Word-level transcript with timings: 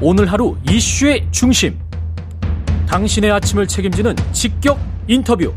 오늘 0.00 0.30
하루 0.30 0.56
이슈의 0.70 1.26
중심. 1.32 1.76
당신의 2.86 3.32
아침을 3.32 3.66
책임지는 3.66 4.14
직격 4.30 4.78
인터뷰. 5.08 5.52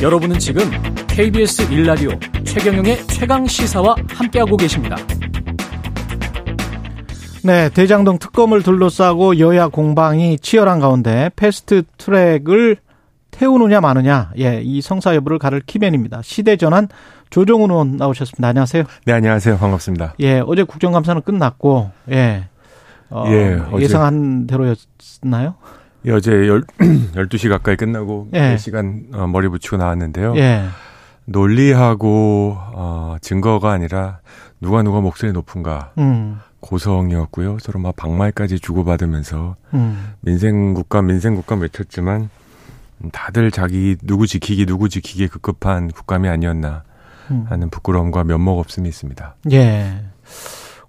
여러분은 0.00 0.38
지금 0.38 0.62
KBS 1.08 1.72
일라디오 1.72 2.10
최경영의 2.44 3.04
최강 3.08 3.44
시사와 3.46 3.96
함께하고 4.10 4.56
계십니다. 4.56 4.96
네, 7.42 7.68
대장동 7.70 8.20
특검을 8.20 8.62
둘러싸고 8.62 9.40
여야 9.40 9.66
공방이 9.66 10.38
치열한 10.38 10.78
가운데 10.78 11.30
패스트 11.34 11.82
트랙을 11.98 12.76
태우느냐 13.34 13.80
마느냐, 13.80 14.30
예, 14.38 14.60
이 14.62 14.80
성사 14.80 15.16
여부를 15.16 15.40
가를 15.40 15.60
키맨입니다. 15.66 16.22
시대전환 16.22 16.86
조종훈 17.30 17.72
의원 17.72 17.96
나오셨습니다. 17.96 18.46
안녕하세요. 18.46 18.84
네, 19.06 19.12
안녕하세요. 19.12 19.58
반갑습니다. 19.58 20.14
예, 20.20 20.40
어제 20.46 20.62
국정감사는 20.62 21.22
끝났고, 21.22 21.90
예. 22.12 22.44
어, 23.10 23.24
예, 23.26 23.60
예상한 23.80 24.46
대로였나요? 24.46 25.56
예, 26.06 26.12
어제 26.12 26.30
열, 26.30 26.62
12시 26.78 27.48
가까이 27.48 27.74
끝나고 27.74 28.28
예. 28.34 28.54
4시간 28.54 29.12
어, 29.12 29.26
머리 29.26 29.48
붙이고 29.48 29.78
나왔는데요. 29.78 30.36
예. 30.36 30.62
논리하고 31.24 32.56
어, 32.56 33.16
증거가 33.20 33.72
아니라 33.72 34.20
누가 34.60 34.82
누가 34.82 35.00
목소리 35.00 35.32
높은가 35.32 35.90
음. 35.98 36.38
고성이었고요. 36.60 37.58
서로 37.60 37.80
막 37.80 37.96
박말까지 37.96 38.60
주고받으면서 38.60 39.56
음. 39.74 40.12
민생국가 40.20 41.02
민생국가 41.02 41.56
외쳤지만 41.56 42.28
다들 43.12 43.50
자기 43.50 43.96
누구 44.02 44.26
지키기 44.26 44.66
누구 44.66 44.88
지키기 44.88 45.28
급급한 45.28 45.88
국감이 45.90 46.28
아니었나 46.28 46.84
음. 47.30 47.46
하는 47.48 47.70
부끄러움과 47.70 48.24
면목 48.24 48.58
없음이 48.58 48.88
있습니다. 48.88 49.36
예. 49.52 50.04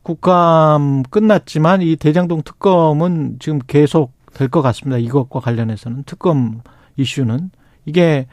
국감 0.03 1.03
끝났지만 1.09 1.81
이 1.81 1.95
대장동 1.95 2.43
특검은 2.43 3.37
지금 3.39 3.59
계속 3.65 4.13
될 4.33 4.49
것 4.49 4.61
같습니다. 4.61 4.97
이것과 4.97 5.39
관련해서는 5.39 6.03
특검 6.05 6.61
이슈는 6.97 7.49
이게 7.85 8.27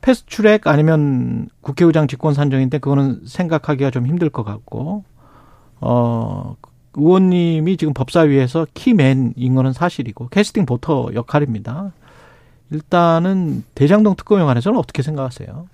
패스트트랙 0.00 0.66
아니면 0.66 1.48
국회의장 1.60 2.08
직권 2.08 2.32
산정인데 2.34 2.78
그거는 2.78 3.20
생각하기가 3.26 3.90
좀 3.90 4.06
힘들 4.06 4.30
것 4.30 4.44
같고 4.44 5.04
어 5.80 6.56
의원님이 6.94 7.76
지금 7.76 7.92
법사위에서 7.94 8.66
키맨인 8.74 9.54
거는 9.54 9.72
사실이고 9.74 10.28
캐스팅 10.28 10.66
보터 10.66 11.10
역할입니다. 11.14 11.92
일단은 12.70 13.64
대장동 13.74 14.16
특검에 14.16 14.42
관해서는 14.44 14.78
어떻게 14.78 15.02
생각하세요? 15.02 15.66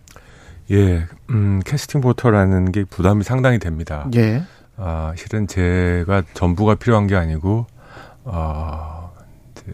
예, 0.70 1.06
음, 1.30 1.60
캐스팅 1.64 2.00
보터라는 2.00 2.72
게 2.72 2.84
부담이 2.84 3.22
상당히 3.22 3.58
됩니다. 3.58 4.08
예. 4.16 4.42
아, 4.76 5.12
실은 5.16 5.46
제가 5.46 6.22
전부가 6.34 6.74
필요한 6.74 7.06
게 7.06 7.16
아니고, 7.16 7.66
어, 8.24 9.12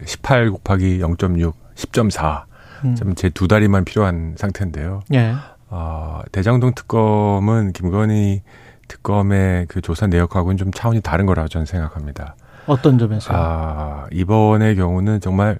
18 0.05 0.51
곱하기 0.51 0.99
0.6, 0.99 1.53
10.4. 1.75 2.43
음. 2.85 3.15
제두 3.15 3.47
다리만 3.47 3.85
필요한 3.85 4.35
상태인데요. 4.37 5.01
예. 5.13 5.33
어, 5.69 6.21
대장동 6.31 6.75
특검은 6.75 7.71
김건희 7.73 8.43
특검의 8.87 9.65
그 9.67 9.81
조사 9.81 10.05
내역하고는 10.07 10.57
좀 10.57 10.71
차원이 10.71 11.01
다른 11.01 11.25
거라고 11.25 11.47
저는 11.47 11.65
생각합니다. 11.65 12.35
어떤 12.65 12.97
점에서? 12.97 13.33
아, 13.33 14.07
이번의 14.11 14.75
경우는 14.75 15.19
정말 15.19 15.59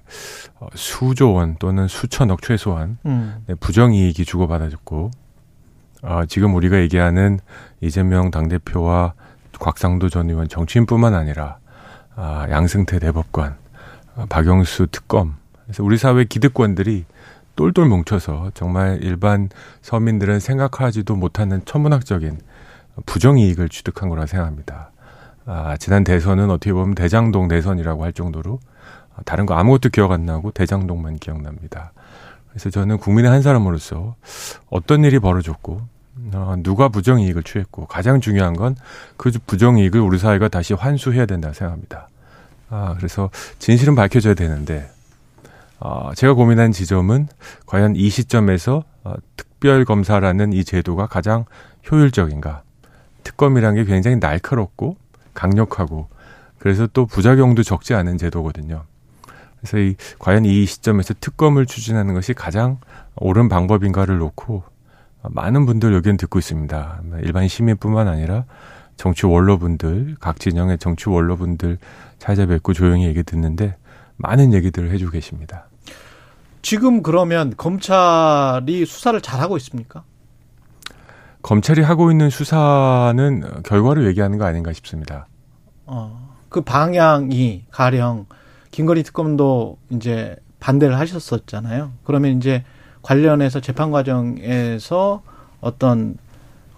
어, 0.58 0.66
수조 0.74 1.32
원 1.34 1.56
또는 1.58 1.88
수천억 1.88 2.42
최소한 2.42 2.98
음. 3.06 3.36
네, 3.46 3.54
부정이익이 3.54 4.24
주고받아졌고, 4.24 5.10
어, 6.02 6.22
지금 6.28 6.54
우리가 6.54 6.78
얘기하는 6.78 7.40
이재명 7.80 8.30
당대표와 8.30 9.14
곽상도 9.58 10.08
전 10.08 10.30
의원 10.30 10.48
정치인뿐만 10.48 11.14
아니라 11.14 11.58
아, 12.16 12.46
양승태 12.50 12.98
대법관, 12.98 13.56
아, 14.16 14.26
박영수 14.28 14.88
특검, 14.88 15.36
그래서 15.64 15.82
우리 15.82 15.96
사회 15.96 16.24
기득권들이 16.24 17.04
똘똘 17.56 17.86
뭉쳐서 17.86 18.50
정말 18.54 18.98
일반 19.02 19.48
서민들은 19.82 20.40
생각하지도 20.40 21.16
못하는 21.16 21.64
천문학적인 21.64 22.38
부정이익을 23.06 23.68
취득한 23.68 24.08
거라 24.08 24.26
생각합니다. 24.26 24.90
아, 25.46 25.76
지난 25.78 26.04
대선은 26.04 26.50
어떻게 26.50 26.72
보면 26.72 26.94
대장동 26.94 27.48
대선이라고 27.48 28.04
할 28.04 28.12
정도로 28.12 28.60
다른 29.24 29.46
거 29.46 29.54
아무것도 29.54 29.90
기억 29.90 30.12
안 30.12 30.24
나고 30.26 30.50
대장동만 30.50 31.18
기억납니다. 31.18 31.92
그래서 32.48 32.70
저는 32.70 32.98
국민의 32.98 33.30
한 33.30 33.42
사람으로서 33.42 34.14
어떤 34.70 35.04
일이 35.04 35.18
벌어졌고 35.18 35.80
어, 36.32 36.54
누가 36.58 36.88
부정이익을 36.88 37.42
취했고 37.42 37.86
가장 37.86 38.20
중요한 38.20 38.54
건 38.54 38.76
그 39.16 39.30
부정이익을 39.46 40.00
우리 40.00 40.18
사회가 40.18 40.48
다시 40.48 40.74
환수해야 40.74 41.26
된다 41.26 41.52
생각합니다. 41.52 42.08
아, 42.70 42.94
그래서 42.96 43.30
진실은 43.58 43.94
밝혀져야 43.94 44.34
되는데 44.34 44.88
어, 45.80 46.12
제가 46.14 46.34
고민한 46.34 46.72
지점은 46.72 47.28
과연 47.66 47.96
이 47.96 48.08
시점에서 48.08 48.84
어, 49.02 49.14
특별검사라는 49.36 50.52
이 50.52 50.64
제도가 50.64 51.06
가장 51.06 51.44
효율적인가. 51.90 52.62
특검이란 53.24 53.74
게 53.74 53.84
굉장히 53.84 54.16
날카롭고 54.16 54.96
강력하고 55.34 56.08
그래서 56.58 56.86
또 56.92 57.06
부작용도 57.06 57.62
적지 57.62 57.94
않은 57.94 58.16
제도거든요. 58.16 58.84
그래서 59.58 59.78
이, 59.78 59.96
과연 60.18 60.44
이 60.44 60.66
시점에서 60.66 61.14
특검을 61.20 61.66
추진하는 61.66 62.14
것이 62.14 62.32
가장 62.32 62.78
옳은 63.16 63.48
방법인가를 63.48 64.18
놓고 64.18 64.62
많은 65.22 65.66
분들 65.66 65.92
의견 65.92 66.16
듣고 66.16 66.38
있습니다. 66.38 67.02
일반 67.22 67.48
시민뿐만 67.48 68.08
아니라 68.08 68.44
정치 68.96 69.26
원로분들, 69.26 70.16
각 70.20 70.38
진영의 70.38 70.78
정치 70.78 71.08
원로분들 71.08 71.78
찾아뵙고 72.18 72.72
조용히 72.74 73.06
얘기 73.06 73.22
듣는데 73.22 73.76
많은 74.16 74.52
얘기들을 74.52 74.90
해주고 74.90 75.12
계십니다. 75.12 75.68
지금 76.62 77.02
그러면 77.02 77.54
검찰이 77.56 78.86
수사를 78.86 79.20
잘하고 79.20 79.56
있습니까? 79.58 80.04
검찰이 81.44 81.82
하고 81.82 82.10
있는 82.10 82.30
수사는 82.30 83.62
결과를 83.64 84.06
얘기하는 84.06 84.38
거 84.38 84.46
아닌가 84.46 84.72
싶습니다. 84.72 85.26
어, 85.84 86.34
그 86.48 86.62
방향이 86.62 87.66
가령 87.70 88.24
김건희 88.70 89.02
특검도 89.02 89.76
이제 89.90 90.36
반대를 90.58 90.98
하셨었잖아요. 90.98 91.92
그러면 92.02 92.38
이제 92.38 92.64
관련해서 93.02 93.60
재판 93.60 93.90
과정에서 93.90 95.22
어떤 95.60 96.16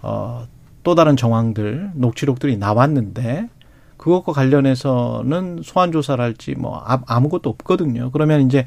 어, 0.01 0.45
또 0.83 0.95
다른 0.95 1.15
정황들, 1.15 1.91
녹취록들이 1.95 2.57
나왔는데 2.57 3.47
그것과 3.95 4.33
관련해서는 4.33 5.61
소환 5.63 5.93
조사를 5.93 6.21
할지 6.21 6.55
뭐 6.55 6.83
아무것도 6.85 7.49
없거든요. 7.49 8.11
그러면 8.11 8.41
이제 8.41 8.65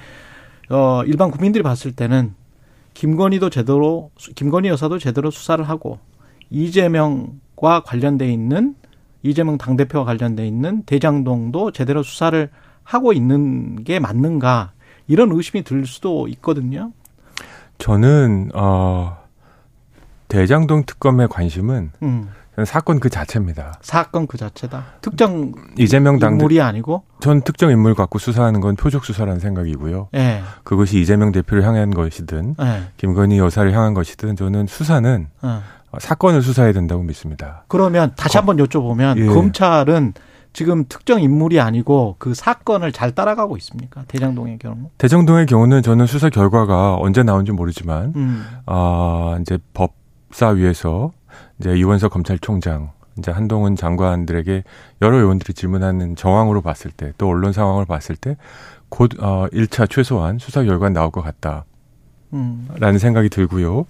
어 0.71 1.03
일반 1.05 1.31
국민들이 1.31 1.63
봤을 1.63 1.93
때는 1.93 2.35
김건희도 2.95 3.51
제대로 3.51 4.11
김건희 4.35 4.69
여사도 4.69 4.99
제대로 4.99 5.31
수사를 5.31 5.63
하고 5.69 5.99
이재명과 6.51 7.83
관련돼 7.85 8.31
있는 8.31 8.75
이재명 9.23 9.59
당대표와 9.59 10.05
관련돼 10.05 10.47
있는 10.47 10.83
대장동도 10.85 11.73
제대로 11.73 12.03
수사를 12.03 12.49
하고 12.83 13.13
있는 13.13 13.85
게 13.85 14.01
맞는가 14.01 14.73
이런 15.07 15.33
의심이 15.33 15.63
들 15.63 15.87
수도 15.87 16.29
있거든요. 16.29 16.93
저는 17.79 18.51
어 18.55 19.17
대장동 20.29 20.85
특검의 20.85 21.29
관심은 21.29 21.91
음. 22.03 22.29
사건 22.65 23.01
그 23.01 23.09
자체입니다. 23.09 23.79
사건 23.83 24.27
그 24.27 24.37
자체다. 24.39 24.85
특정 25.01 25.53
이재명 25.79 26.19
당 26.19 26.33
인물이 26.33 26.61
아니고 26.61 27.05
전 27.21 27.43
특정 27.43 27.71
인물 27.71 27.95
갖고 27.95 28.19
수사하는 28.19 28.61
건 28.61 28.77
표적 28.77 29.05
수사라는 29.05 29.41
생각이고요. 29.41 30.09
네. 30.13 30.43
그것이 30.65 31.01
이재명 31.01 31.33
대표를 31.33 31.65
향한 31.65 31.91
것이든 31.91 32.57
네. 32.59 32.83
김건희 32.97 33.39
여사를 33.39 33.73
향한 33.73 33.95
것이든 33.95 34.37
저는 34.37 34.67
수사는 34.67 35.29
네. 35.43 35.49
사건을 35.99 36.43
수사해야 36.43 36.73
된다고 36.73 37.03
믿습니다. 37.03 37.65
그러면 37.69 38.13
다시 38.17 38.37
한번 38.37 38.57
여쭤보면 38.59 39.19
예. 39.19 39.27
검찰은 39.27 40.15
지금 40.53 40.85
특정 40.89 41.21
인물이 41.21 41.61
아니고 41.61 42.17
그 42.19 42.35
사건을 42.35 42.93
잘 42.93 43.13
따라가고 43.13 43.57
있습니까? 43.59 44.05
대장동의 44.09 44.59
경우? 44.59 44.91
대장동의 44.99 45.47
경우는 45.47 45.83
저는 45.83 46.07
수사 46.07 46.29
결과가 46.29 46.97
언제 46.97 47.23
나온지 47.23 47.53
모르지만 47.53 48.13
음. 48.17 48.45
아 48.67 49.39
이제 49.41 49.59
법사위에서 49.75 51.13
이제 51.59 51.77
이원석 51.77 52.13
검찰총장 52.13 52.93
이제 53.19 53.31
한동훈 53.31 53.77
장관들에게 53.77 54.65
여러 55.03 55.17
의원들이 55.19 55.53
질문하는 55.55 56.17
정황으로 56.17 56.63
봤을 56.63 56.91
때 56.91 57.13
또 57.19 57.29
언론 57.29 57.53
상황을 57.53 57.85
봤을 57.87 58.17
때 58.17 58.37
곧 58.91 59.15
어 59.21 59.47
1차 59.53 59.89
최소한 59.89 60.39
수사 60.39 60.63
결과 60.65 60.89
나올 60.91 61.11
것 61.11 61.23
같다. 61.23 61.65
음. 62.33 62.69
라는 62.79 62.99
생각이 62.99 63.29
들고요. 63.29 63.87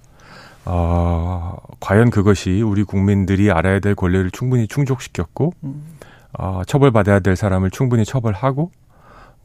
어, 0.65 1.57
과연 1.79 2.11
그것이 2.11 2.61
우리 2.61 2.83
국민들이 2.83 3.51
알아야 3.51 3.79
될 3.79 3.95
권리를 3.95 4.29
충분히 4.31 4.67
충족시켰고 4.67 5.53
음. 5.63 5.83
어, 6.37 6.61
처벌받아야 6.65 7.19
될 7.19 7.35
사람을 7.35 7.71
충분히 7.71 8.05
처벌하고 8.05 8.71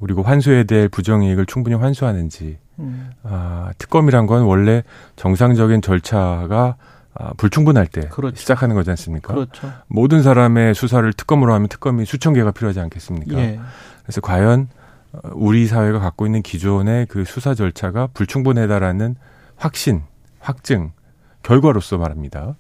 그리고 0.01 0.23
환수해야 0.23 0.65
될 0.65 0.91
부정이익을 0.91 1.47
충분히 1.47 1.75
환수하는지 1.75 2.59
음. 2.81 3.11
아, 3.23 3.71
특검이란 3.79 4.27
건 4.27 4.43
원래 4.43 4.83
정상적인 5.17 5.81
절차가 5.81 6.77
아, 7.19 7.33
불충분할 7.37 7.87
때 7.87 8.09
그렇죠. 8.09 8.37
시작하는 8.37 8.75
거지 8.75 8.91
않습니까? 8.91 9.33
그렇죠. 9.35 9.73
모든 9.87 10.23
사람의 10.23 10.75
수사를 10.75 11.11
특검으로 11.13 11.55
하면 11.55 11.69
특검이 11.69 12.05
수천 12.05 12.35
개가 12.35 12.51
필요하지 12.51 12.81
않겠습니까? 12.81 13.39
예. 13.39 13.61
그래서 14.03 14.21
과연 14.21 14.69
우리 15.33 15.67
사회가 15.67 15.99
갖고 15.99 16.27
있는 16.27 16.43
기존의 16.43 17.07
그 17.07 17.25
수사 17.25 17.55
절차가 17.55 18.09
불충분하다라는 18.13 19.17
확신, 19.57 20.03
확증, 20.41 20.93
결과로서 21.43 21.97
말합니다. 21.97 22.57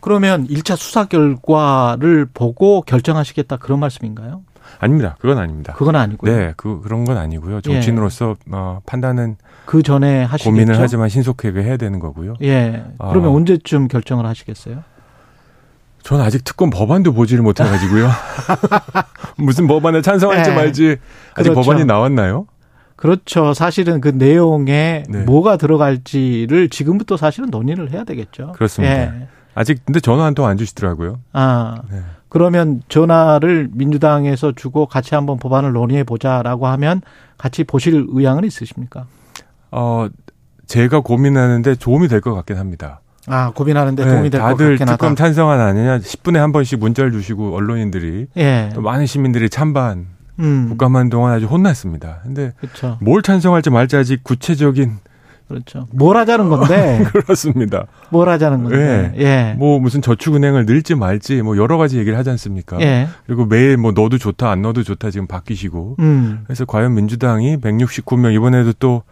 그러면 0.00 0.46
1차 0.46 0.76
수사 0.76 1.06
결과를 1.06 2.26
보고 2.26 2.82
결정하시겠다 2.82 3.56
그런 3.56 3.80
말씀인가요? 3.80 4.42
아닙니다. 4.80 5.16
그건 5.20 5.38
아닙니다. 5.38 5.74
그건 5.76 5.96
아니고요. 5.96 6.34
네, 6.36 6.52
그 6.56 6.80
그런 6.82 7.04
건 7.04 7.16
아니고요. 7.16 7.60
정치인으로서 7.60 8.36
예. 8.48 8.50
어, 8.52 8.80
판단은 8.86 9.36
그 9.66 9.82
전에 9.82 10.24
하시겠죠. 10.24 10.50
고민을 10.50 10.78
하지만 10.80 11.08
신속하게 11.08 11.62
해야 11.62 11.76
되는 11.76 11.98
거고요. 12.00 12.34
예. 12.42 12.84
그러면 12.98 13.30
어, 13.30 13.34
언제쯤 13.34 13.88
결정을 13.88 14.26
하시겠어요? 14.26 14.82
저는 16.02 16.22
아직 16.24 16.44
특검 16.44 16.68
법안도 16.70 17.14
보지를 17.14 17.42
못해가지고요. 17.42 18.08
무슨 19.36 19.66
법안에 19.66 20.02
찬성할지 20.02 20.50
네. 20.50 20.56
말지 20.56 20.96
아직 21.34 21.50
그렇죠. 21.50 21.54
법안이 21.54 21.84
나왔나요? 21.86 22.46
그렇죠. 22.96 23.54
사실은 23.54 24.00
그 24.00 24.08
내용에 24.08 25.04
네. 25.08 25.24
뭐가 25.24 25.56
들어갈지를 25.56 26.68
지금부터 26.68 27.16
사실은 27.16 27.50
논의를 27.50 27.90
해야 27.90 28.04
되겠죠. 28.04 28.52
그렇습니다. 28.52 28.94
예. 28.94 29.28
아직 29.54 29.84
근데 29.84 30.00
전화 30.00 30.24
한 30.24 30.34
통 30.34 30.46
안 30.46 30.56
주시더라고요. 30.56 31.20
아. 31.32 31.80
네. 31.90 32.00
그러면 32.34 32.82
전화를 32.88 33.68
민주당에서 33.72 34.50
주고 34.56 34.86
같이 34.86 35.14
한번 35.14 35.38
법안을 35.38 35.72
논의해 35.72 36.02
보자라고 36.02 36.66
하면 36.66 37.00
같이 37.38 37.62
보실 37.62 38.06
의향은 38.08 38.42
있으십니까? 38.42 39.06
어, 39.70 40.08
제가 40.66 40.98
고민하는데 40.98 41.76
도움이 41.76 42.08
될 42.08 42.20
것 42.20 42.34
같긴 42.34 42.56
합니다. 42.56 43.00
아, 43.28 43.52
고민하는데 43.54 44.04
네, 44.04 44.10
도움이 44.10 44.30
될것 44.30 44.48
같긴 44.48 44.66
하다. 44.66 44.84
다들 44.84 44.96
특검 44.96 45.14
찬성한 45.14 45.60
아니냐 45.60 45.98
10분에 45.98 46.38
한 46.38 46.50
번씩 46.50 46.80
문자를 46.80 47.12
주시고 47.12 47.54
언론인들이 47.54 48.26
예. 48.36 48.68
또 48.74 48.80
많은 48.82 49.06
시민들이 49.06 49.48
찬반 49.48 50.08
음. 50.40 50.66
국감한 50.70 51.10
동안 51.10 51.32
아주 51.34 51.46
혼났습니다. 51.46 52.18
근데 52.24 52.52
그쵸. 52.60 52.98
뭘 53.00 53.22
찬성할지 53.22 53.70
말지 53.70 53.96
아직 53.96 54.24
구체적인 54.24 54.96
그렇죠. 55.48 55.86
뭘 55.90 56.16
하자는 56.16 56.48
건데. 56.48 57.04
그렇습니다. 57.12 57.86
뭘 58.10 58.28
하자는 58.28 58.64
건데. 58.64 59.12
예. 59.16 59.22
예. 59.22 59.54
뭐 59.58 59.78
무슨 59.78 60.00
저축은행을 60.00 60.66
늘지 60.66 60.94
말지 60.94 61.42
뭐 61.42 61.56
여러 61.56 61.76
가지 61.76 61.98
얘기를 61.98 62.16
하지 62.16 62.30
않습니까? 62.30 62.80
예. 62.80 63.08
그리고 63.26 63.44
매일 63.44 63.76
뭐 63.76 63.92
넣어도 63.92 64.18
좋다 64.18 64.50
안 64.50 64.62
넣어도 64.62 64.82
좋다 64.82 65.10
지금 65.10 65.26
바뀌시고. 65.26 65.96
음. 65.98 66.40
그래서 66.44 66.64
과연 66.64 66.94
민주당이 66.94 67.58
169명 67.58 68.34
이번에도 68.34 68.72
또 68.78 69.02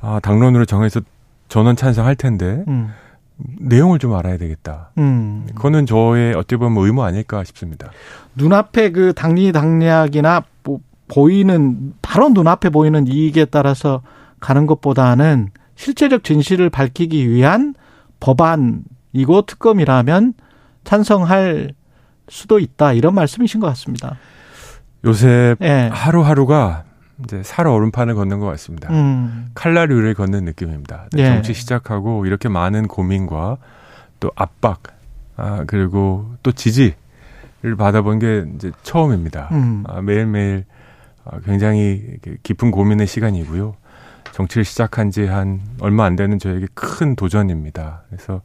아, 0.00 0.20
당론으로 0.20 0.64
정해서 0.64 1.00
전원 1.48 1.76
찬성할 1.76 2.16
텐데. 2.16 2.64
음. 2.68 2.90
내용을 3.38 3.98
좀 3.98 4.14
알아야 4.14 4.38
되겠다. 4.38 4.92
음. 4.98 5.46
그거는 5.54 5.84
저의 5.84 6.34
어떻게 6.34 6.56
보면 6.56 6.82
의무 6.82 7.02
아닐까 7.02 7.44
싶습니다. 7.44 7.90
눈앞에 8.34 8.92
그 8.92 9.12
당리 9.12 9.52
당략이나 9.52 10.42
뭐 10.62 10.80
보이는 11.08 11.92
바로 12.02 12.30
눈앞에 12.30 12.70
보이는 12.70 13.06
이익에 13.06 13.44
따라서 13.46 14.02
가는 14.40 14.66
것보다는 14.66 15.50
실제적 15.76 16.24
진실을 16.24 16.70
밝히기 16.70 17.30
위한 17.30 17.74
법안이고 18.20 19.42
특검이라면 19.46 20.34
찬성할 20.84 21.74
수도 22.28 22.58
있다 22.58 22.92
이런 22.92 23.14
말씀이신 23.14 23.60
것 23.60 23.68
같습니다. 23.68 24.16
요새 25.04 25.54
네. 25.60 25.88
하루하루가 25.92 26.84
이제 27.24 27.42
살 27.42 27.66
얼음판을 27.66 28.14
걷는 28.14 28.40
것 28.40 28.46
같습니다. 28.46 28.90
음. 28.90 29.50
칼날위를 29.54 30.14
걷는 30.14 30.44
느낌입니다. 30.44 31.06
네. 31.12 31.26
정치 31.26 31.54
시작하고 31.54 32.26
이렇게 32.26 32.48
많은 32.48 32.88
고민과 32.88 33.58
또 34.20 34.30
압박, 34.34 34.82
아, 35.36 35.64
그리고 35.66 36.34
또 36.42 36.52
지지를 36.52 36.94
받아본 37.78 38.18
게 38.18 38.44
이제 38.54 38.72
처음입니다. 38.82 39.48
음. 39.52 39.84
아, 39.86 40.00
매일매일 40.02 40.64
아, 41.24 41.38
굉장히 41.44 42.16
깊은 42.42 42.70
고민의 42.70 43.06
시간이고요. 43.06 43.76
정치를 44.36 44.64
시작한 44.64 45.10
지 45.10 45.22
한 45.26 45.62
얼마 45.80 46.04
안 46.04 46.14
되는 46.14 46.38
저에게 46.38 46.66
큰 46.74 47.16
도전입니다. 47.16 48.02
그래서 48.10 48.42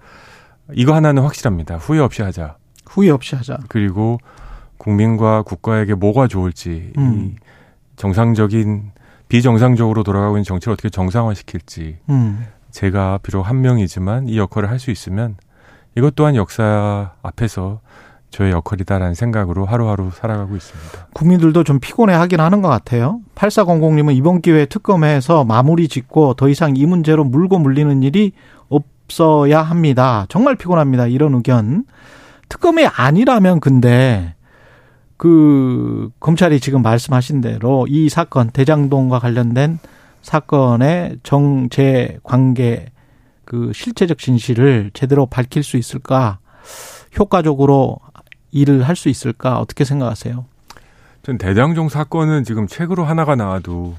이거 0.73 0.95
하나는 0.95 1.21
확실합니다. 1.23 1.75
후회 1.75 1.99
없이 1.99 2.21
하자. 2.21 2.55
후회 2.87 3.09
없이 3.09 3.35
하자. 3.35 3.57
그리고 3.67 4.17
국민과 4.77 5.41
국가에게 5.43 5.93
뭐가 5.95 6.27
좋을지 6.27 6.93
음. 6.97 7.13
이 7.13 7.35
정상적인 7.97 8.91
비정상적으로 9.27 10.03
돌아가고 10.03 10.37
있는 10.37 10.43
정치를 10.45 10.73
어떻게 10.73 10.89
정상화시킬지 10.89 11.97
음. 12.09 12.45
제가 12.71 13.19
비록 13.21 13.43
한 13.43 13.59
명이지만 13.61 14.29
이 14.29 14.37
역할을 14.37 14.69
할 14.69 14.79
수 14.79 14.91
있으면 14.91 15.35
이것 15.97 16.15
또한 16.15 16.35
역사 16.37 17.11
앞에서 17.21 17.81
저의 18.31 18.51
역할이다라는 18.53 19.13
생각으로 19.13 19.65
하루하루 19.65 20.09
살아가고 20.11 20.55
있습니다. 20.55 21.07
국민들도 21.13 21.63
좀 21.63 21.79
피곤해 21.79 22.15
하긴 22.15 22.39
하는 22.39 22.61
것 22.61 22.69
같아요. 22.69 23.19
8400님은 23.35 24.15
이번 24.15 24.41
기회에 24.41 24.65
특검에서 24.65 25.43
마무리 25.43 25.87
짓고 25.87 26.35
더 26.35 26.47
이상 26.49 26.75
이 26.75 26.85
문제로 26.85 27.23
물고 27.23 27.59
물리는 27.59 28.01
일이 28.03 28.31
없어야 28.69 29.61
합니다. 29.61 30.25
정말 30.29 30.55
피곤합니다. 30.55 31.07
이런 31.07 31.35
의견. 31.35 31.83
특검이 32.47 32.87
아니라면 32.87 33.59
근데 33.59 34.33
그 35.17 36.09
검찰이 36.19 36.59
지금 36.59 36.81
말씀하신 36.81 37.41
대로 37.41 37.85
이 37.87 38.09
사건 38.09 38.49
대장동과 38.49 39.19
관련된 39.19 39.79
사건의 40.21 41.17
정제 41.23 42.19
관계 42.23 42.87
그 43.45 43.71
실체적 43.73 44.17
진실을 44.17 44.91
제대로 44.93 45.25
밝힐 45.25 45.63
수 45.63 45.77
있을까? 45.77 46.39
효과적으로 47.19 47.97
일을 48.51 48.83
할 48.83 48.95
수 48.95 49.09
있을까 49.09 49.59
어떻게 49.59 49.83
생각하세요? 49.83 50.45
전 51.23 51.37
대장종 51.37 51.89
사건은 51.89 52.43
지금 52.43 52.67
책으로 52.67 53.05
하나가 53.05 53.35
나와도 53.35 53.95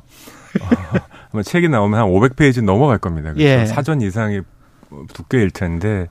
아마 1.32 1.42
책이 1.42 1.68
나오면 1.68 2.00
한 2.00 2.06
500페이지 2.08 2.62
넘어갈 2.62 2.98
겁니다. 2.98 3.32
그래서 3.32 3.62
예. 3.62 3.66
사전 3.66 4.00
이상의 4.00 4.42
두께일 5.14 5.50
텐데 5.50 6.08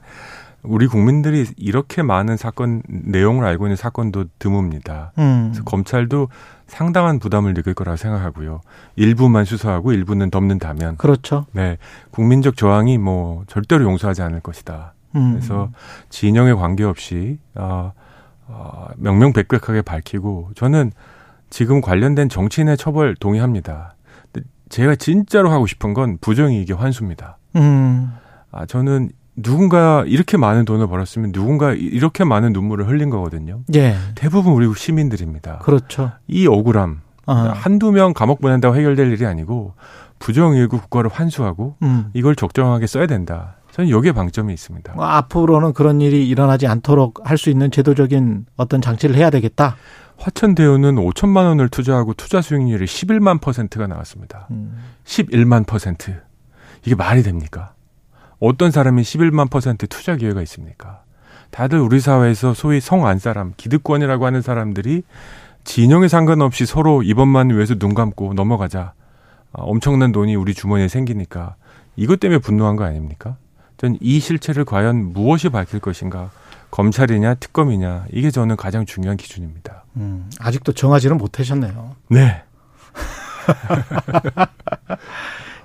우리 0.63 0.87
국민들이 0.87 1.45
이렇게 1.57 2.01
많은 2.03 2.37
사건 2.37 2.83
내용을 2.87 3.45
알고 3.45 3.65
있는 3.67 3.75
사건도 3.75 4.25
드뭅니다. 4.39 5.09
음. 5.17 5.49
그래서 5.49 5.63
검찰도 5.63 6.29
상당한 6.67 7.19
부담을 7.19 7.53
느낄 7.53 7.73
거라고 7.73 7.97
생각하고요. 7.97 8.61
일부만 8.95 9.45
수사하고 9.45 9.91
일부는 9.91 10.29
덮는다면 10.29 10.97
그렇죠. 10.97 11.45
네. 11.51 11.77
국민적 12.11 12.55
저항이 12.57 12.97
뭐 12.97 13.43
절대로 13.47 13.83
용서하지 13.83 14.21
않을 14.21 14.39
것이다. 14.39 14.93
음. 15.15 15.33
그래서 15.33 15.69
진영에 16.09 16.53
관계없이 16.53 17.39
어, 17.55 17.91
어, 18.51 18.87
명명백백하게 18.97 19.81
밝히고 19.81 20.51
저는 20.55 20.91
지금 21.49 21.81
관련된 21.81 22.29
정치인의 22.29 22.77
처벌 22.77 23.15
동의합니다. 23.15 23.95
제가 24.69 24.95
진짜로 24.95 25.51
하고 25.51 25.67
싶은 25.67 25.93
건 25.93 26.17
부정이익의 26.21 26.77
환수입니다. 26.77 27.37
음. 27.57 28.13
아, 28.51 28.65
저는 28.65 29.09
누군가 29.35 30.03
이렇게 30.07 30.37
많은 30.37 30.65
돈을 30.65 30.87
벌었으면 30.87 31.31
누군가 31.31 31.73
이렇게 31.73 32.23
많은 32.23 32.53
눈물을 32.53 32.87
흘린 32.87 33.09
거거든요. 33.09 33.61
예. 33.75 33.95
대부분 34.15 34.53
우리 34.53 34.71
시민들입니다. 34.73 35.59
그렇죠. 35.59 36.11
이 36.27 36.47
억울함 36.47 37.01
아. 37.25 37.53
한두 37.53 37.91
명 37.91 38.13
감옥 38.13 38.41
보낸다고 38.41 38.75
해결될 38.75 39.11
일이 39.11 39.25
아니고 39.25 39.73
부정일구 40.19 40.79
국가를 40.81 41.09
환수하고 41.11 41.75
음. 41.81 42.09
이걸 42.13 42.35
적정하게 42.35 42.87
써야 42.87 43.07
된다. 43.07 43.55
저는 43.71 43.89
여기에 43.89 44.11
방점이 44.11 44.53
있습니다. 44.53 44.93
뭐 44.93 45.05
앞으로는 45.05 45.73
그런 45.73 46.01
일이 46.01 46.27
일어나지 46.27 46.67
않도록 46.67 47.19
할 47.23 47.37
수 47.37 47.49
있는 47.49 47.71
제도적인 47.71 48.45
어떤 48.57 48.81
장치를 48.81 49.15
해야 49.15 49.29
되겠다. 49.29 49.75
화천대유는 50.17 50.95
5천만 50.95 51.45
원을 51.47 51.69
투자하고 51.69 52.13
투자 52.13 52.41
수익률이 52.41 52.85
11만 52.85 53.41
퍼센트가 53.41 53.87
나왔습니다. 53.87 54.47
음. 54.51 54.77
11만 55.05 55.65
퍼센트. 55.65 56.21
이게 56.85 56.93
말이 56.95 57.23
됩니까? 57.23 57.73
어떤 58.39 58.69
사람이 58.71 59.01
11만 59.01 59.49
퍼센트 59.49 59.87
투자 59.87 60.15
기회가 60.15 60.41
있습니까? 60.43 61.01
다들 61.49 61.79
우리 61.79 61.99
사회에서 61.99 62.53
소위 62.53 62.79
성안 62.79 63.19
사람, 63.19 63.53
기득권이라고 63.57 64.25
하는 64.25 64.41
사람들이 64.41 65.03
진영에 65.63 66.07
상관없이 66.07 66.65
서로 66.65 67.03
이번만 67.03 67.49
위해서 67.49 67.75
눈 67.75 67.93
감고 67.93 68.33
넘어가자. 68.33 68.93
아, 69.53 69.61
엄청난 69.63 70.11
돈이 70.11 70.35
우리 70.35 70.53
주머니에 70.53 70.87
생기니까 70.87 71.55
이것 71.95 72.19
때문에 72.19 72.39
분노한 72.39 72.75
거 72.75 72.83
아닙니까? 72.83 73.37
전 73.81 73.97
이 73.99 74.19
실체를 74.19 74.63
과연 74.63 75.11
무엇이 75.11 75.49
밝힐 75.49 75.79
것인가? 75.79 76.29
검찰이냐 76.69 77.33
특검이냐 77.35 78.05
이게 78.11 78.29
저는 78.29 78.55
가장 78.55 78.85
중요한 78.85 79.17
기준입니다. 79.17 79.85
음, 79.97 80.29
아직도 80.39 80.73
정하지는 80.73 81.17
못하셨네요. 81.17 81.95
네. 82.09 82.43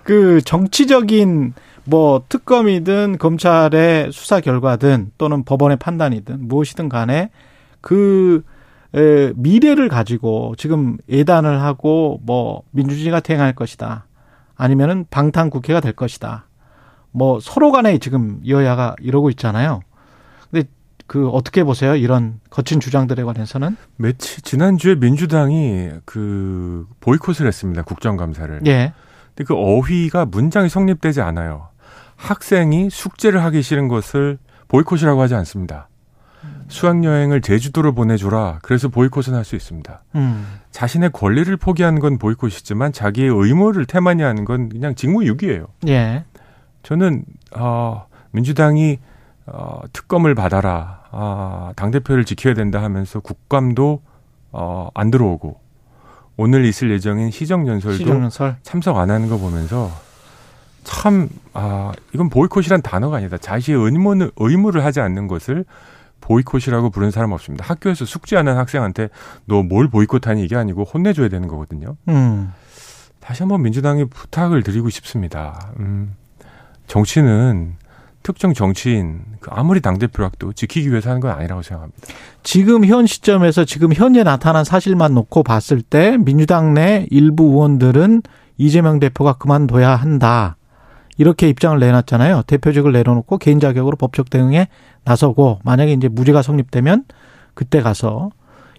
그 0.03 0.41
정치적인 0.41 1.53
뭐 1.85 2.25
특검이든 2.31 3.19
검찰의 3.19 4.13
수사 4.13 4.41
결과든 4.41 5.13
또는 5.19 5.45
법원의 5.45 5.77
판단이든 5.77 6.49
무엇이든 6.49 6.89
간에 6.89 7.31
그 7.83 8.43
에, 8.95 9.35
미래를 9.37 9.91
가지고 9.91 10.55
지금 10.57 10.97
예단을 11.11 11.61
하고 11.61 12.19
뭐 12.23 12.63
민주주의가 12.71 13.21
태행할 13.21 13.53
것이다. 13.53 14.07
아니면은 14.57 15.05
방탄 15.11 15.51
국회가 15.51 15.81
될 15.81 15.93
것이다. 15.93 16.46
뭐 17.13 17.41
서로 17.41 17.73
간에 17.73 17.99
지금 17.99 18.41
여야가 18.47 18.97
이러고 19.01 19.31
있잖아요. 19.31 19.81
근데 20.51 20.69
그 21.07 21.29
어떻게 21.29 21.65
보세요? 21.65 21.95
이런 21.97 22.41
거친 22.51 22.81
주장들에 22.81 23.23
관해서는? 23.25 23.77
며칠 23.97 24.43
지난주에 24.43 24.97
민주당이 24.97 25.91
그 26.05 26.87
보이콧을 27.01 27.47
했습니다. 27.47 27.83
국정감사를. 27.83 28.61
예. 28.67 28.93
근데 29.35 29.45
그 29.45 29.55
어휘가 29.55 30.27
문장이 30.27 30.69
성립되지 30.69 31.21
않아요. 31.21 31.69
학생이 32.17 32.91
숙제를 32.91 33.43
하기 33.45 33.63
싫은 33.63 33.89
것을 33.89 34.39
보이콧이라고 34.69 35.21
하지 35.21 35.35
않습니다. 35.37 35.89
수학여행을 36.69 37.41
제주도로 37.43 37.95
보내줘라. 37.95 38.59
그래서 38.63 38.89
보이콧은 38.89 39.35
할 39.35 39.45
수 39.45 39.55
있습니다. 39.55 40.03
음. 40.17 40.47
자신의 40.73 41.11
권리를 41.13 41.57
포기하는 41.57 42.01
건 42.01 42.19
보이콧이지만 42.19 42.93
자기의 42.93 43.29
의무를 43.33 43.87
태만히 43.87 44.23
하는 44.23 44.45
건 44.45 44.69
그냥 44.69 44.95
직무유기예요. 44.97 45.67
예. 45.89 46.25
저는 46.87 47.25
어, 47.57 48.07
민주당이 48.31 48.99
어, 49.47 49.81
특검을 49.93 50.37
받아라. 50.37 51.03
아, 51.11 51.73
당 51.75 51.91
대표를 51.91 52.25
지켜야 52.25 52.55
된다 52.55 52.81
하면서 52.81 53.19
국감도 53.19 54.03
어, 54.53 54.89
안 54.95 55.11
들어오고 55.11 55.59
오늘 56.37 56.65
있을 56.65 56.93
예정인 56.93 57.33
시정 57.33 57.67
연설도 57.67 57.99
시정연설. 57.99 58.57
참석 58.63 58.99
안 58.99 59.11
하는 59.11 59.29
거 59.29 59.37
보면서 59.37 59.91
참, 60.85 61.29
아, 61.55 61.91
이건 62.15 62.29
보이콧이란 62.29 62.83
단어가 62.83 63.17
아니다. 63.17 63.37
자신의 63.37 63.81
의무를, 63.83 64.31
의무를 64.37 64.85
하지 64.85 65.01
않는 65.01 65.27
것을 65.27 65.65
보이콧이라고 66.21 66.91
부르는 66.91 67.11
사람 67.11 67.33
없습니다. 67.33 67.65
학교에서 67.65 68.05
숙제하는 68.05 68.57
학생한테 68.57 69.09
너 69.47 69.65
뭘 69.65 69.89
보이콧하니 69.89 70.45
이게 70.45 70.55
아니고 70.55 70.85
혼내줘야 70.85 71.29
되는 71.29 71.49
거거든요. 71.49 71.97
음. 72.09 72.53
다시 73.19 73.43
한번 73.43 73.63
민주당이 73.63 74.05
부탁을 74.05 74.63
드리고 74.63 74.89
싶습니다. 74.91 75.73
음, 75.81 76.15
정치는 76.87 77.75
특정 78.23 78.55
정치인 78.55 79.23
그 79.39 79.51
아무리 79.53 79.81
당 79.81 79.99
대표라도 79.99 80.53
지키기 80.53 80.91
위해서 80.91 81.11
하는 81.11 81.21
건 81.21 81.31
아니라고 81.31 81.63
생각합니다. 81.63 82.09
지금 82.43 82.85
현 82.85 83.07
시점에서 83.07 83.65
지금 83.65 83.93
현재 83.93 84.25
나타난 84.25 84.65
사실만 84.65 85.15
놓고 85.15 85.45
봤을 85.45 85.81
때 85.81 86.17
민주당 86.19 86.75
내 86.75 87.07
일부 87.11 87.45
의원들은 87.45 88.23
이재명 88.59 88.99
대표가 88.99 89.35
그만둬야 89.35 89.95
한다. 89.95 90.57
이렇게 91.19 91.49
입장을 91.49 91.79
내놨잖아요. 91.79 92.43
대표직을 92.47 92.93
내려놓고 92.93 93.39
개인 93.39 93.61
자격으로 93.61 93.97
법적 93.97 94.29
대응에 94.29 94.69
나서고 95.05 95.61
만약에 95.65 95.93
이제 95.93 96.09
무죄가 96.09 96.43
성립되면 96.43 97.05
그때 97.55 97.81
가서 97.81 98.31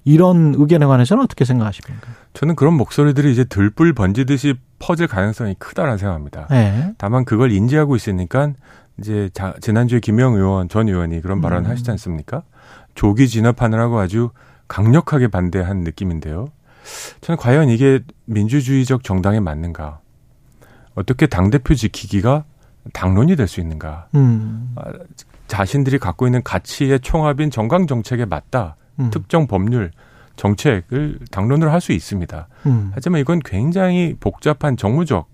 이런 0.07 0.55
의견에 0.57 0.85
관해서는 0.85 1.21
어떻게 1.21 1.43
생각하십니까? 1.43 2.07
저는 2.31 2.55
그런 2.55 2.75
목소리들이 2.75 3.29
이제 3.29 3.43
들불 3.43 3.91
번지듯이 3.91 4.55
퍼질 4.79 5.05
가능성이 5.07 5.53
크다라는 5.59 5.97
생각합니다. 5.97 6.47
네. 6.49 6.93
다만 6.97 7.25
그걸 7.25 7.51
인지하고 7.51 7.97
있으니까 7.97 8.53
이제 8.99 9.29
자, 9.33 9.53
지난주에 9.59 9.99
김영 9.99 10.35
의원 10.35 10.69
전 10.69 10.87
의원이 10.87 11.21
그런 11.21 11.41
발언을 11.41 11.67
음. 11.67 11.71
하시지 11.71 11.91
않습니까? 11.91 12.43
조기 12.95 13.27
진압하느라고 13.27 13.99
아주 13.99 14.29
강력하게 14.69 15.27
반대한 15.27 15.81
느낌인데요. 15.81 16.47
저는 17.19 17.37
과연 17.37 17.67
이게 17.67 17.99
민주주의적 18.25 19.03
정당에 19.03 19.41
맞는가? 19.41 19.99
어떻게 20.95 21.27
당 21.27 21.49
대표 21.49 21.75
지키기가 21.75 22.45
당론이 22.93 23.35
될 23.35 23.49
수 23.49 23.59
있는가. 23.59 24.07
음. 24.15 24.71
아, 24.77 24.83
자신들이 25.47 25.99
갖고 25.99 26.27
있는 26.27 26.41
가치의 26.43 27.01
총합인 27.01 27.51
정강 27.51 27.87
정책에 27.87 28.23
맞다. 28.23 28.77
음. 28.99 29.09
특정 29.09 29.47
법률, 29.47 29.91
정책을 30.35 31.19
당론으로 31.31 31.71
할 31.71 31.81
수 31.81 31.91
있습니다. 31.91 32.47
음. 32.67 32.91
하지만 32.93 33.21
이건 33.21 33.39
굉장히 33.43 34.15
복잡한 34.19 34.77
정무적 34.77 35.27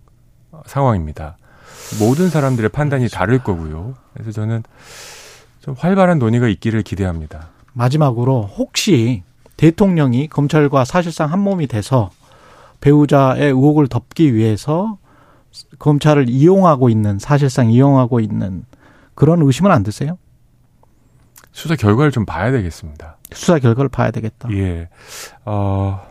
상황입니다. 0.66 1.38
모든 2.00 2.30
사람들의 2.30 2.70
판단이 2.70 3.10
다를 3.10 3.40
거고요. 3.40 3.96
그래서 4.14 4.32
저는 4.32 4.64
좀 5.60 5.76
활발한 5.78 6.20
논의가 6.20 6.48
있기를 6.48 6.84
기대합니다. 6.84 7.50
마지막으로 7.74 8.44
혹시 8.44 9.24
대통령이 9.58 10.28
검찰과 10.28 10.86
사실상 10.86 11.32
한 11.32 11.40
몸이 11.40 11.68
돼서 11.68 12.12
배우자의 12.82 13.46
의혹을 13.46 13.88
덮기 13.88 14.36
위해서 14.36 14.98
검찰을 15.80 16.30
이용하고 16.30 16.90
있는 16.90 17.20
사실상 17.20 17.70
이용하고 17.72 18.20
있는 18.20 18.66
그런 19.16 19.42
의심은 19.42 19.72
안 19.72 19.84
드세요? 19.84 20.18
수사 21.52 21.76
결과를 21.76 22.12
좀 22.12 22.26
봐야 22.26 22.52
되겠습니다. 22.52 23.18
수사 23.34 23.60
결과를 23.60 23.90
봐야 23.90 24.12
되겠다. 24.12 24.50
예. 24.52 24.90
어, 25.46 26.02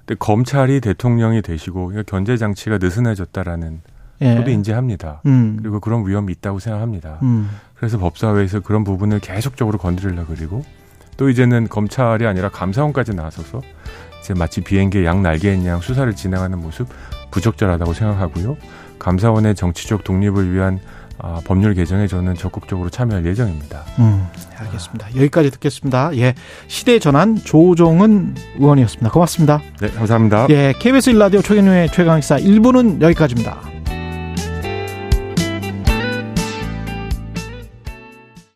근데 0.00 0.18
검찰이 0.18 0.80
대통령이 0.80 1.42
되시고 1.42 1.92
견제 2.06 2.36
장치가 2.36 2.78
느슨해졌다라는 2.78 3.80
예. 4.22 4.36
저도 4.36 4.50
인지합니다. 4.50 5.20
음. 5.26 5.58
그리고 5.60 5.80
그런 5.80 6.06
위험이 6.06 6.32
있다고 6.32 6.58
생각합니다. 6.58 7.18
음. 7.22 7.50
그래서 7.74 7.98
법사위에서 7.98 8.60
그런 8.60 8.84
부분을 8.84 9.18
계속적으로 9.18 9.78
건드리려 9.78 10.26
그리고 10.26 10.64
또 11.16 11.28
이제는 11.28 11.68
검찰이 11.68 12.26
아니라 12.26 12.48
감사원까지 12.48 13.14
나서서 13.14 13.60
이제 14.20 14.34
마치 14.34 14.60
비행기의 14.60 15.04
양 15.04 15.22
날개인 15.22 15.66
양 15.66 15.80
수사를 15.80 16.12
진행하는 16.14 16.58
모습 16.58 16.88
부적절하다고 17.32 17.92
생각하고요. 17.92 18.56
감사원의 18.98 19.56
정치적 19.56 20.04
독립을 20.04 20.52
위한 20.52 20.78
아, 21.18 21.40
법률 21.44 21.74
개정에 21.74 22.06
저는 22.06 22.34
적극적으로 22.34 22.90
참여할 22.90 23.24
예정입니다. 23.26 23.84
음, 23.98 24.26
알겠습니다. 24.58 25.08
여기까지 25.16 25.50
듣겠습니다. 25.50 26.16
예, 26.16 26.34
시대 26.68 26.98
전환 26.98 27.36
조종은 27.36 28.34
의원이었습니다. 28.58 29.10
고맙습니다. 29.10 29.60
네, 29.80 29.88
감사합니다. 29.88 30.46
예, 30.50 30.72
KBS 30.78 31.10
일라디오 31.10 31.42
최경영의 31.42 31.90
최강식사 31.92 32.38
1부는 32.38 33.00
여기까지입니다. 33.02 33.81